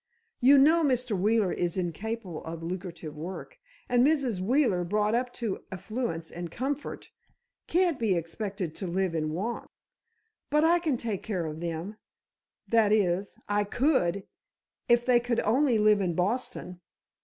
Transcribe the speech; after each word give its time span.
You 0.39 0.57
know, 0.57 0.83
Mr. 0.83 1.15
Wheeler 1.15 1.53
is 1.53 1.77
incapable 1.77 2.43
of 2.43 2.63
lucrative 2.63 3.15
work, 3.15 3.59
and 3.87 4.03
Mrs. 4.03 4.39
Wheeler, 4.39 4.83
brought 4.83 5.13
up 5.13 5.31
to 5.33 5.63
affluence 5.71 6.31
and 6.31 6.49
comfort, 6.49 7.11
can't 7.67 7.99
be 7.99 8.15
expected 8.15 8.73
to 8.77 8.87
live 8.87 9.13
in 9.13 9.29
want. 9.31 9.69
But 10.49 10.63
I 10.63 10.79
can 10.79 10.97
take 10.97 11.21
care 11.21 11.45
of 11.45 11.59
them—that 11.59 12.91
is, 12.91 13.37
I 13.47 13.63
could—if 13.63 15.05
they 15.05 15.19
could 15.19 15.39
only 15.41 15.77
live 15.77 16.01
in 16.01 16.15
Boston. 16.15 16.81